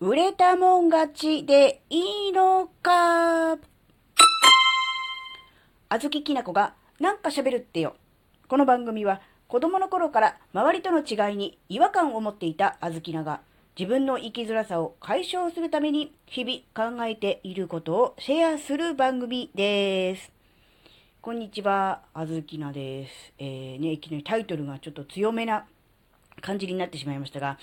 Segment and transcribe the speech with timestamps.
[0.00, 3.52] 売れたもん勝ちでいいのか
[5.88, 7.94] あずききなこがなんか喋るってよ。
[8.48, 13.40] この番組は子供の頃から周りとの違いに違和感を持っていたあずきなが
[13.78, 20.32] 自分の生きづらさを解消するために日々考えていることをシェアする番組です。
[21.20, 23.32] こんにちは、あずきなです。
[23.38, 25.66] えー、ね、いきなりタイトルがちょっと強めな
[26.40, 27.58] 感じになってしまいましたが、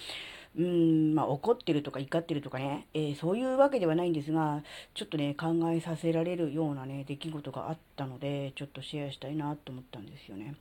[0.58, 4.64] うん、まあ、怒ってるとか怒ってるとかね、えー、そういうわけではないんですが、
[4.96, 10.56] ちょっとね、考えさせられるようなね、出来事があったので、ちょっとシェアしたいなと思ったんですよね。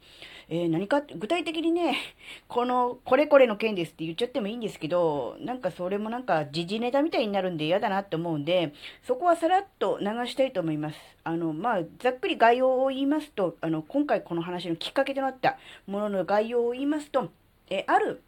[0.50, 1.96] えー、何か、具体的にね、
[2.48, 10.98] この、これこれの件ですって言っちゃってもいいんですけど、なんかそれもなんか時事ネタみたいになるんで嫌だなって思うんで、そこはさらっと流したいと思います。
[11.24, 17.30] あの、まあ、ざっくり概要を言いますと、あの、今回この話のきっかけとなったものの概要を言いますと、
[17.70, 18.22] えある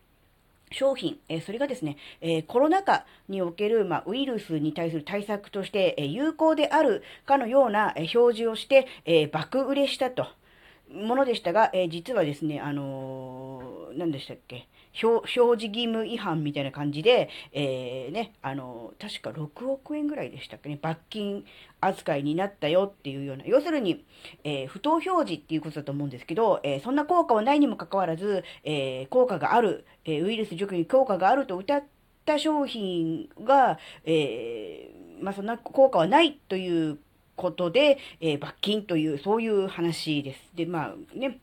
[0.72, 10.28] 商品、えそれがですね、えコロナ禍における、ま、ウイルスに対する対策として、え有効であるかのような、え表示をして、え爆売れしたと。
[10.92, 14.68] ものでしたが、え実はですね、あのー、何でしたっけ？
[15.02, 21.44] 表示義務違反みたいな感じで、えー、ね、あの、確か6億円ぐらいでしたっけね、罰金
[21.80, 24.04] 扱いになったよっていうような、要するに、
[24.42, 31.84] えー、不当表示っていうことだと思うんですけど、え、そんな効果はないにもかかわらず、え効果がある、えウイルス除去に効果があると謳っ
[32.24, 36.98] た商品が、えまあ、そんな効果はないという
[37.40, 40.40] ことで、え罰金という、そういう話です。
[40.54, 41.38] で、まあね、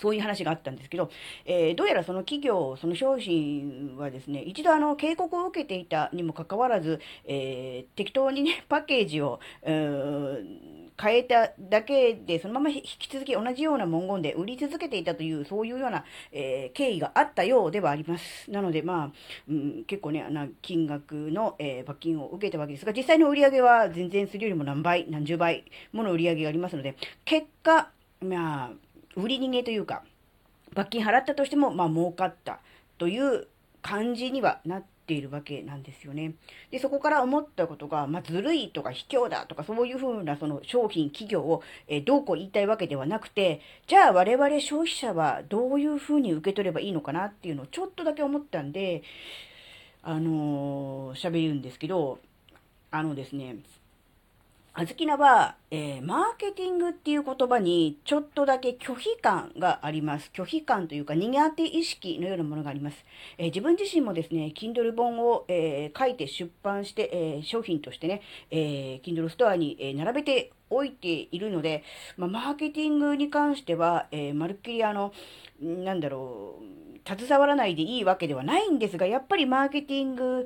[0.00, 1.10] そういう話があったんですけど、
[1.44, 9.40] えー、どうやらその企業、その商品はですね、一度あの警告を受けていたにもかかわらず、えー、適当にね、パッケージを、
[11.00, 18.50] 変えただけで、そのまま引き続き同じような文言で売り続けていたという、そういうような、えー、経緯があったようではあります。
[18.50, 19.12] なので、まあ、
[19.48, 27.90] うん、結構ね、な金額の、えー、罰金を受けたわけですが、実際の売り上げは全然するよりも何倍、何十倍もの売り上げがありますので、結果、
[28.20, 28.70] まあ、
[29.16, 30.02] 売り逃げというか、
[30.74, 32.60] 罰金払ったとしても、まあ、儲かった
[32.98, 33.48] という
[33.82, 36.34] 感じにはなってているわけなんですよね。
[36.70, 49.02] で、そこから思ったことが、まあ、ずるいとか卑怯だとか、そういうふうなその商品、企業を、え、どうこう言いたいわけではなくて、じゃあ我々消費者はどういうふうに受け取ればいいのかなっていうのをちょっとだけ思ったんで、
[50.04, 52.20] あのー、喋るんですけど、
[52.92, 53.56] あのですね、
[54.74, 60.30] あずきなは、えー、マーケティングっていう言葉にちょっとだけ拒否感があります。
[60.34, 62.96] 拒否感というか苦手意識のようなものがあります。
[63.38, 71.84] えー、自分自身もですね、Kindle 本を、えー、書いて出版して、え商品としてね、え Kindle ストアに、え並べておいているので、
[72.16, 75.12] まあ、マーケティングに関しては、えまるっきりあの、
[75.60, 80.44] なんだろう、携わらないでいいわけではないんですが、やっぱりマーケティング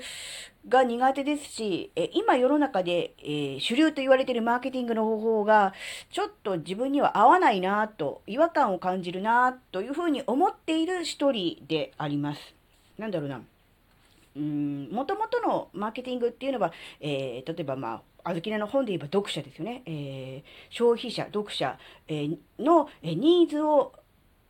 [0.69, 5.75] が苦手ですし、え今世の中で、え、主流と言われているマーケティングの方方法が、
[6.11, 12.41] ちょっと自分には合わないなと、違和感を感じるなというふうに思っている一人であります。
[12.99, 13.41] なんだろうな。
[14.37, 19.83] うん、もともとのマーケティングっていうのは、えー、例えばまあ、あずきなの本で言えば読者ですよね。
[19.87, 23.93] えー、消費者、読者、えー、の、えニーズを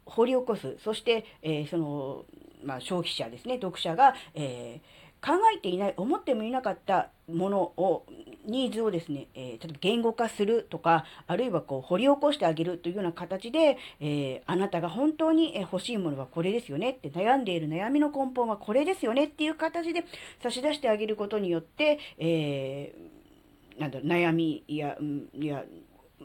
[0.06, 0.76] 掘り起こす。
[0.78, 2.24] そして、えー、その、
[2.64, 8.04] まあ、消費者ですね、読者が、えー、考えていない、思ってもいなかったものを、
[8.44, 20.04] ニーズをですね、えー、例えば言語化するとか、あるいはこう掘り起こしてあげるというような形で、えー、あなたが本当に欲しいものはこれですよねって悩んでいる悩みの根本はこれですよねっていう形で
[20.42, 24.98] 差し出してあげることによって、えー、なんだろう、悩みや、
[25.32, 25.64] いや、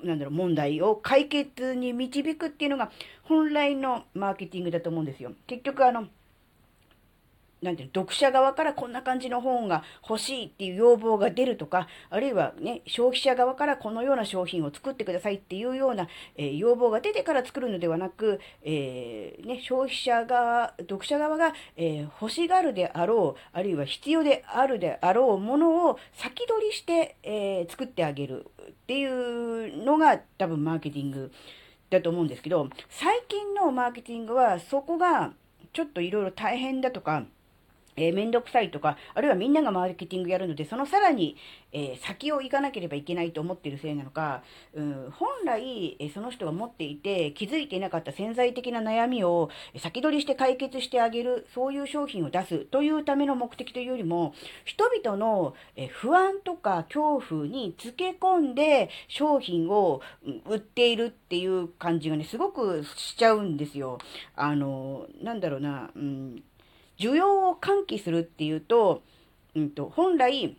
[0.04, 2.92] なんだろう、問題を解決に導くっていうのが
[3.24, 5.31] 本来のマーケティングだと思うんですよ。
[5.48, 6.08] 結局あの、
[7.62, 31.31] なんていう読者側からこんな感じの本が欲しいっていう要望が出るとか、あるいはね、消費者側からこのような商品を作ってくださいっていうような、えー、要望が出てから作るのではなく、えー、ね、消費者側、読者側が、えー、欲しがるであろう、あるいは必要であるであろうものを先取りして、え作ってあげるっていうのが多分マーケティング
[31.89, 35.33] だと思うんですけど、最近のマーケティングはそこが
[35.74, 37.25] ちょっといろいろ大変だとか、
[37.95, 41.36] えー、めんどくさいとか、あるいはみんながマーケティングやるので、そのさらに、
[41.71, 44.44] えー、先を行かなければいけないと思っているせいなのか、
[44.74, 54.33] うん、本来、えー、その人が持っていて気づいていなかった潜在的な悩みを先取りして解決してあげる、そういう商品を出すというための目的というよりも、
[54.65, 60.01] 人々の、え不安とか恐怖につけ込んで商品を
[60.45, 64.00] 売っているっていう感じがね、すごくしちゃうんですよ。
[64.35, 66.44] あの、なんだろうな、うん
[67.00, 69.04] 需要を喚起するっていうと、
[69.56, 70.57] うんと、本来、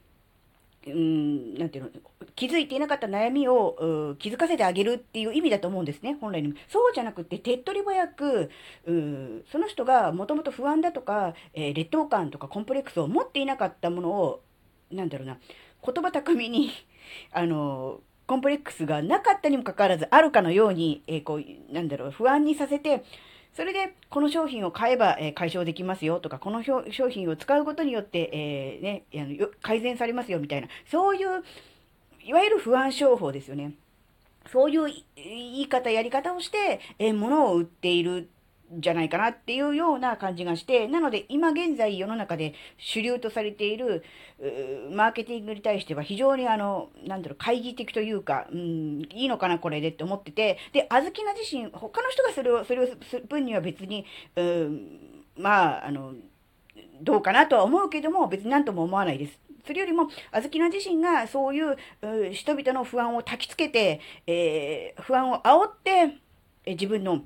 [0.86, 1.90] うん、なんていうの、
[2.34, 6.54] 気づいていなかった悩みを気づかせてあげるっていう意味だと思うんですね、本来に。
[6.68, 8.50] そうじゃなくて、手っ取り早く、
[8.86, 14.42] うその人がもともと不安だとか、えー、劣等感とかコンプレックスを持っていなかったものを、
[14.90, 15.38] なんだろうな、
[15.84, 16.70] 言葉巧みに
[17.32, 23.04] あの、コンプレックスがなかったにもかかわらず、あるかのように、えー、こう、なんだろう、不安にさせて、
[23.54, 31.42] それで、この商品を買えば、え解消できますよとか、この商品を使うことによって、えー、ね、あの改善されますよみたいな、そういう、
[32.24, 33.72] いわゆる不安商法ですよね。
[34.50, 34.86] そういう
[35.16, 38.28] 言い方、やり方をして、えー、物を売っている
[38.72, 44.04] じゃないかなっていうような感じがして、なので今現在世の中で主流とされている
[44.92, 54.06] マーケティングに対しては非常にあの、なんだろう、懐疑的というか、うん、いいのかなこれでって思ってて、で、あずきな自身、他の人がそれを、それをする分には別に、
[54.36, 55.00] うん、
[55.36, 56.14] まあ、あの、
[57.02, 59.38] どうかなとは思うけども、別に何とも思わないです。
[59.66, 61.76] それよりも、あずきな自身がそういう
[62.32, 66.16] 人々の不安を焚きつけて、えー、不安を煽って、
[66.66, 67.22] え自分の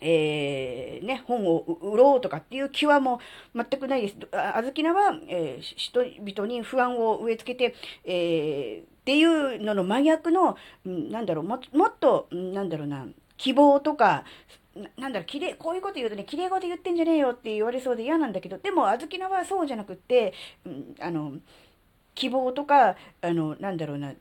[0.00, 3.20] えー、ね、本を売ろうとかっていう気はも
[3.54, 4.16] う全くないです。
[4.32, 13.06] あずきなは、えー、人々に不安を植え付けて、えー、っていうのの真逆の、なんだろう、ももっと、なんだろうな、
[13.36, 14.24] 希望とか、
[14.96, 20.32] なんだろう、きれ、こういうこと言うとね、綺麗事言ってんじゃねえよって言われそうで嫌なんだけど、でも、あずきなはそうじゃなくって、
[20.64, 21.32] うん、あの、
[22.14, 24.12] 希望とか、あの、なんだろうな、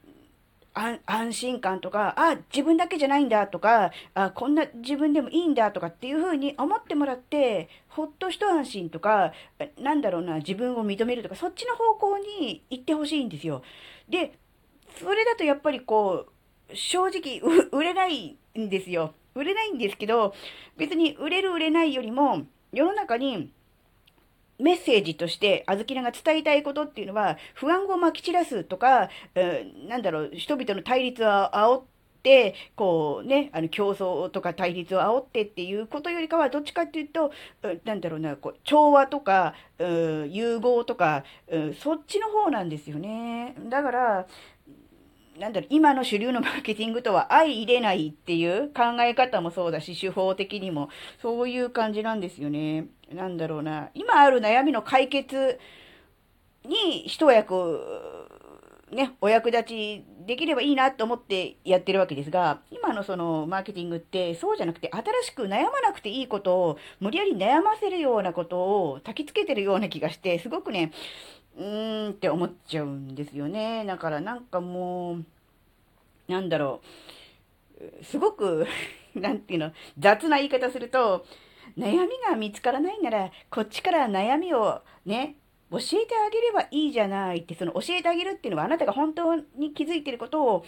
[1.06, 9.34] 安心感とか、あ、自分だけじゃないんだとか、あ、こんな自分でもいいんだとかっていうふうに思ってもらって、ほっと一安心とか、
[9.78, 13.62] なんだろうな、自分を認めるとか、そっちの方向に行ってほしいんですよ。
[14.08, 14.38] で、
[15.00, 16.28] それだとやっぱりこ
[16.70, 17.42] う、正直、
[17.72, 19.14] 売れないんですよ。
[19.36, 20.34] 売れないんですけど、
[20.78, 23.52] 別に売れる売れないよりも、世の中に、
[24.60, 31.84] メッセージとして、あずきなが伝えたいことっていうのは、不安をまき散らすとか、うん、なんだろう、人々の対立を煽っ
[32.24, 37.32] て、こうね、あの競争とか対立を煽ってっていうことよりかは、どっちかっていうと、
[37.86, 41.24] なんだろうな、こう調和とか、融合とか、
[41.80, 43.56] そっちの方なんですよね。
[43.70, 44.28] だから、
[45.40, 50.90] なんだろう、今の主流の マーケティングとは相入れないっていう考え方もそうだし、手法的にも
[51.22, 52.88] そういう感じなんですよね。
[53.12, 53.90] なんだろうな。
[53.94, 55.60] 今ある悩みの解決
[56.66, 57.80] に一役、
[58.92, 70.92] ね、お役立ちできればいいなと思ってやってるわけですが、今のそのマーケティングってそうじゃなくて、新しく悩まなくていいことを無理やり悩ませるようなことを焚きつけてるような気がして、すごくね、
[71.60, 73.84] うーんって思っちゃうんですよね。
[73.86, 75.26] だからなんかもう、
[76.30, 76.82] なんだろ
[78.02, 78.66] う、すごく
[79.14, 81.26] なんていうの、雑な言い方すると、
[81.78, 85.36] 悩みが見つからないなら、こっちから悩みをね、
[85.70, 90.66] 教えてあげればいいじゃないって、その教えてあげるっていうのはあなたが本当に気づいてることを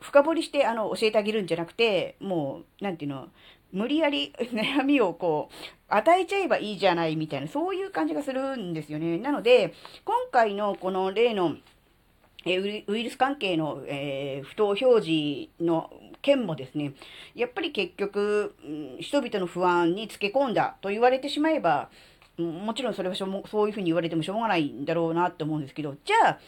[0.00, 3.28] 深掘りしてあの教えてあげるんじゃなくて、もう、なんていうの、
[3.72, 5.54] 無理やり 悩みをこう、
[5.88, 9.18] 与えちゃえばいいじゃないみたいな、そういう感じがするんですよね。
[9.18, 9.74] なので、
[10.04, 11.56] 今回のこの例の、
[12.44, 12.56] え
[12.86, 15.92] ウイルス関係の、えー、不当表示の
[16.22, 16.92] 件もですね、
[17.34, 18.54] やっぱり結局、
[19.00, 21.90] 人々の不安につけ込んだと言われてしまえば、
[22.38, 26.38] もちろんそれはしょもそういうふうに言われてもしょうがないんだろうなと思うんですけど、じゃあ、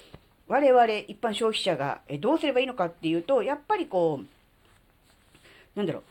[0.46, 6.02] 我々一般消費者がどうすればいいのかっていうと、やっぱりこう、なんだろう、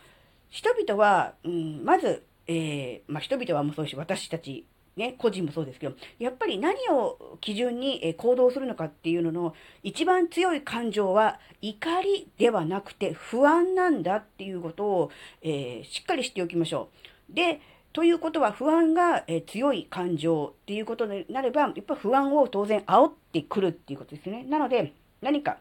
[0.50, 4.66] 人々は、うん、まず、えー、まあ、人々はもそうし、私たち、
[4.96, 16.90] ね、個人もそうですけど、やっぱり何を基準に行動するのかっていうのの一番強い感情は怒りではなくて不安なんだっていうことを、えー、しっかりしておきましょ
[17.32, 17.36] う。
[17.36, 17.62] で、
[17.94, 24.44] ということは不安が、え強い感情っていうことになれば、やっぱ不安を当然煽ってくるっていうことですね。
[24.44, 25.58] なので、何か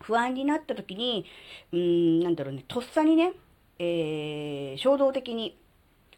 [0.00, 1.26] 不安になった時に、
[1.72, 3.32] うーん、なんだろうね、とっさにね、
[3.82, 5.58] えー、衝動的に、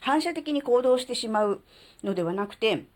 [0.00, 1.62] 反射的に行動してしまう
[2.02, 2.86] のではなくて、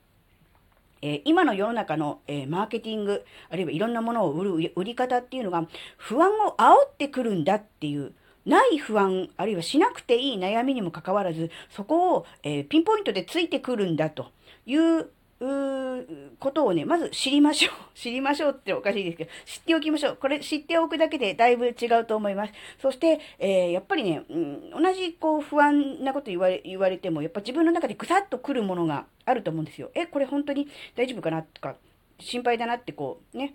[1.02, 8.12] え、今の世の中の、え、マーケティング、あるいはいろんなものを売る売り方っていうのが、不安を煽ってくるんだっていう、
[8.44, 14.32] ない不安、あるいはしなくていい悩みにもかかわらず、そこを、えー、ピンポイントでついてくるんだと
[14.66, 17.74] いうことをね、まず知りましょう。
[17.94, 20.16] 知りましょうっておかしいですけど、知っておきましょう。
[20.16, 22.52] これ知っておくだけでだいぶ違うと思います。
[22.80, 29.90] そして、えー、やっぱりね、うん、同じこう不安なこと言われ、言われても、やっぱ自分の中でぐさっとくるものがあると思うんですよ。
[29.94, 31.76] え、これ本当に大丈夫かなとか、
[32.18, 33.54] 心配だなってこう、ね。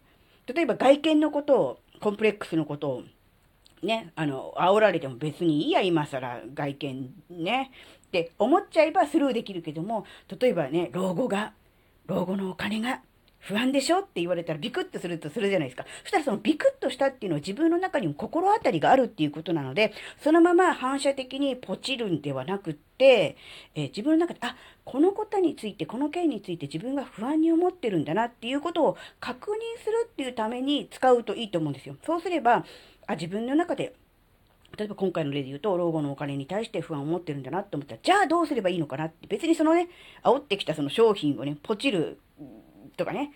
[0.54, 3.04] 例えば外見のことを、コンプレックスのことを、
[3.84, 7.72] ね、あの、煽られても別にいいや、今更外見ね。
[8.08, 10.06] って思っちゃえばスルーできるけども、
[10.40, 11.54] 例えばね、老後が
[12.08, 13.02] 老後のお金が
[13.44, 14.02] 不安でしょ？
[14.02, 15.86] って言われたらビクッとするとするじゃないですか。
[16.04, 19.94] そしたらそのビクッとしたっていうのは自分の中にも心当たりがあるっていうことなので、
[20.24, 23.36] そのまま反射的にポチるんではなくって、
[23.74, 24.56] えー、自分の中で、あ、
[24.86, 31.96] このことについて、この件について自分が不安に思ってるんだなっていうことを確認するっていうために使うといいと思うんですよ。
[32.06, 32.64] そうすれば、
[33.08, 33.96] あ、自分の中で
[34.78, 39.90] 例えば今回の例で言うと、老後のお金に対して不安を持ってるんだなって思ったら、じゃあどうすればいいのかなって、別にそのね、
[40.24, 42.20] 煽ってきたその商品をね、ポチる
[42.98, 43.32] とかね、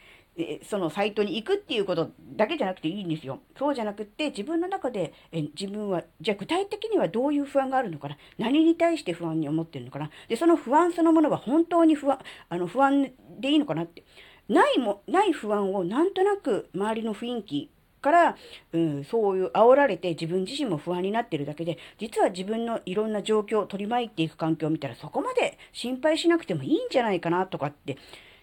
[0.64, 3.40] そのサイトに行くっていうことだけじゃなくていいんですよ。
[3.58, 8.18] そうじゃなくって、自分の中で、え自分は、じゃあ具体的にはどういう不安があるのかな？
[8.38, 10.10] 何に対して不安に思ってるのかな？
[10.28, 14.04] で、その不安そのものは本当に不安、あの不安でいいのかなって。
[14.50, 17.70] ないも、ない不安をなんとなく周りの雰囲気
[18.06, 18.38] から、
[18.72, 27.98] うん、そういう煽られて自分自身も不安になってるだけで、実は自分のいろんな状況を取り巻いていく環境を見たらそこまで心配しなくてもいいんじゃないかなとかって、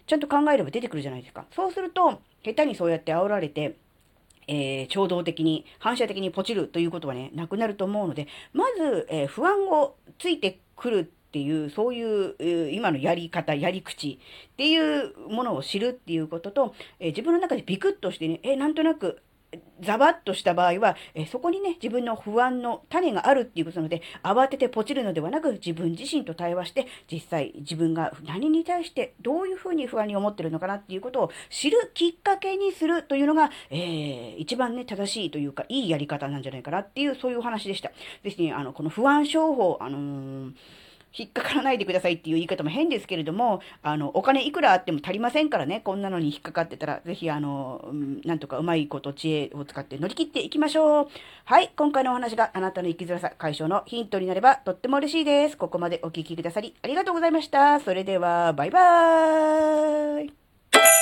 [0.08, 1.46] ちゃんと考えれば出てくるじゃないですか。
[1.54, 3.76] そうすると、下手にそうやって煽られて、
[4.48, 14.18] えー、衝動的に、反射的にポチるということはね、なくなると思うので、まず、えー、不安をついてくるっていう、そういう、えー、今のやり方、やり口
[14.52, 19.22] っていうものを知るっていうことと、え自分の中でビクッとしてね、えなんとなく、
[19.80, 37.90] ざばっとした場合は、えそこにね、自分の不安の種があるっていうことなので、慌ててポチるのではなく、自分自身と対話して、実際自分が何に対してどういうふうに不安に思ってるのかなっていうことを知るきっかけにするというのが、えー、一番ね、正しいというか、いいやり方なんじゃないかなっていう、そういうお話でした。
[38.22, 40.52] ぜひね、あの、この不安症法、あのー
[41.14, 47.84] 引っかからないでくださいっていう言い方も変ですけれども、あの、お金いくらあっても足りませんからね、こんなのに引っかかってたら、ぜひ、あの、
[48.24, 51.08] なんとかうまいこと知恵を使って乗り切っていきましょう。
[51.44, 55.56] はい、今回のお話があなたの生きづらさ解消のヒントになればとっても嬉しいです。
[55.56, 57.80] ここまでお聴きくださりありがとうございました。
[57.80, 60.41] それでは、バイバーイ。